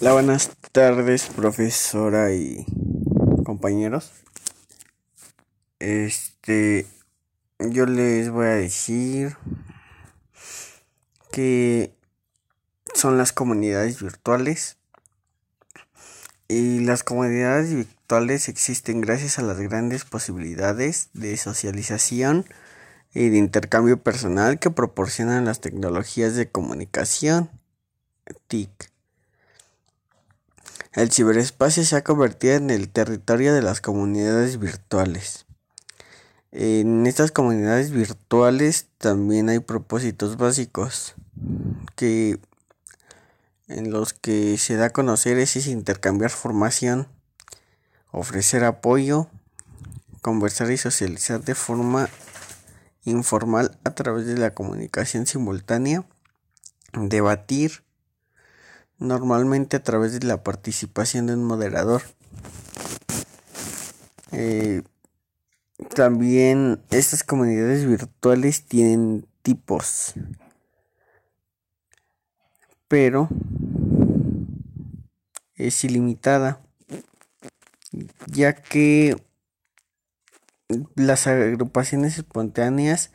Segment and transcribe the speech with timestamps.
[0.00, 2.64] Hola, buenas tardes, profesora y
[3.44, 4.12] compañeros.
[5.80, 6.86] Este,
[7.58, 9.36] yo les voy a decir
[11.32, 11.92] que
[12.94, 14.76] son las comunidades virtuales.
[16.46, 22.46] Y las comunidades virtuales existen gracias a las grandes posibilidades de socialización
[23.14, 27.50] y de intercambio personal que proporcionan las tecnologías de comunicación
[28.46, 28.87] TIC.
[30.98, 35.46] El ciberespacio se ha convertido en el territorio de las comunidades virtuales.
[36.50, 41.14] En estas comunidades virtuales también hay propósitos básicos
[41.94, 42.40] que
[43.68, 47.06] en los que se da a conocer es intercambiar formación,
[48.10, 49.28] ofrecer apoyo,
[50.20, 52.08] conversar y socializar de forma
[53.04, 56.04] informal a través de la comunicación simultánea,
[56.92, 57.84] debatir,
[58.98, 62.02] normalmente a través de la participación de un moderador.
[64.32, 64.82] Eh,
[65.94, 70.14] también estas comunidades virtuales tienen tipos,
[72.88, 73.28] pero
[75.54, 76.60] es ilimitada,
[78.26, 79.16] ya que
[80.94, 83.10] las agrupaciones espontáneas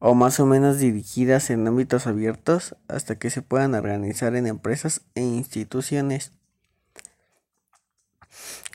[0.00, 5.02] o más o menos dirigidas en ámbitos abiertos hasta que se puedan organizar en empresas
[5.14, 6.32] e instituciones.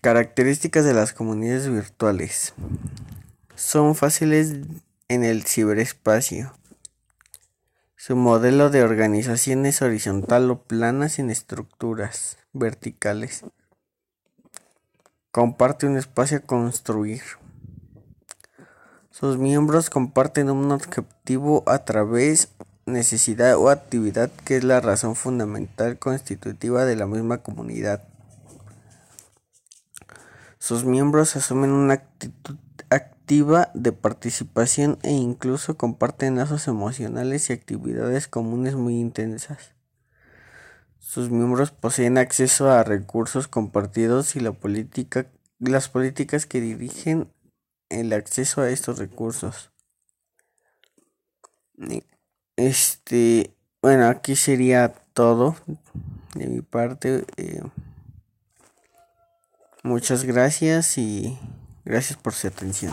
[0.02, 2.54] Características de las comunidades virtuales.
[3.56, 4.54] Son fáciles
[5.08, 6.54] en el ciberespacio.
[7.96, 13.44] Su modelo de organización es horizontal o plana sin estructuras verticales.
[15.32, 17.24] Comparte un espacio a construir.
[19.18, 22.50] Sus miembros comparten un objetivo a través
[22.86, 28.04] necesidad o actividad que es la razón fundamental constitutiva de la misma comunidad.
[30.60, 32.58] Sus miembros asumen una actitud
[32.90, 39.72] activa de participación e incluso comparten lazos emocionales y actividades comunes muy intensas.
[41.00, 45.28] Sus miembros poseen acceso a recursos compartidos y la política,
[45.60, 47.30] las políticas que dirigen
[47.90, 49.72] el acceso a estos recursos.
[52.56, 55.56] Este, bueno, aquí sería todo
[56.36, 57.26] de mi parte.
[57.38, 57.62] Eh,
[59.86, 61.38] Muchas gracias y
[61.84, 62.92] gracias por su atención.